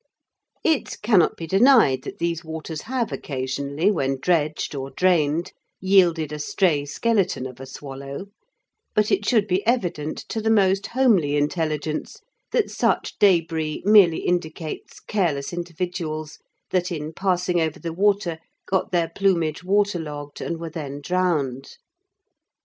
It 0.63 0.99
cannot 1.03 1.37
be 1.37 1.45
denied 1.45 2.01
that 2.05 2.17
these 2.17 2.43
waters 2.43 2.81
have 2.89 3.11
occasionally, 3.11 3.91
when 3.91 4.19
dredged 4.19 4.73
or 4.73 4.89
drained, 4.89 5.51
yielded 5.79 6.31
a 6.31 6.39
stray 6.39 6.85
skeleton 6.85 7.45
of 7.45 7.59
a 7.59 7.67
swallow, 7.67 8.25
but 8.95 9.11
it 9.11 9.27
should 9.27 9.45
be 9.47 9.63
evident 9.67 10.17
to 10.29 10.41
the 10.41 10.49
most 10.49 10.87
homely 10.87 11.35
intelligence 11.35 12.17
that 12.51 12.71
such 12.71 13.19
débris 13.19 13.85
merely 13.85 14.21
indicates 14.25 14.99
careless 14.99 15.53
individuals 15.53 16.39
that, 16.71 16.91
in 16.91 17.13
passing 17.13 17.61
over 17.61 17.77
the 17.79 17.93
water, 17.93 18.39
got 18.65 18.91
their 18.91 19.07
plumage 19.15 19.63
waterlogged 19.63 20.41
and 20.41 20.59
were 20.59 20.71
then 20.71 20.99
drowned. 20.99 21.77